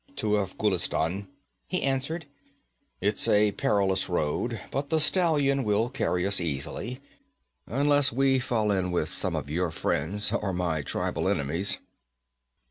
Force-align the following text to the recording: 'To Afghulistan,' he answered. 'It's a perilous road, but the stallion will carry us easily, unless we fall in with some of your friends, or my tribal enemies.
'To 0.15 0.39
Afghulistan,' 0.39 1.27
he 1.67 1.83
answered. 1.83 2.25
'It's 3.01 3.27
a 3.27 3.51
perilous 3.51 4.09
road, 4.09 4.59
but 4.71 4.89
the 4.89 4.99
stallion 4.99 5.63
will 5.63 5.89
carry 5.91 6.25
us 6.25 6.41
easily, 6.41 6.99
unless 7.67 8.11
we 8.11 8.39
fall 8.39 8.71
in 8.71 8.89
with 8.89 9.09
some 9.09 9.35
of 9.35 9.47
your 9.47 9.69
friends, 9.69 10.31
or 10.31 10.53
my 10.53 10.81
tribal 10.81 11.27
enemies. 11.27 11.77